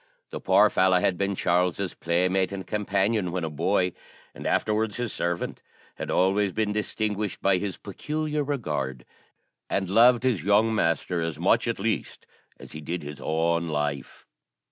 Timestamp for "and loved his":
9.69-10.43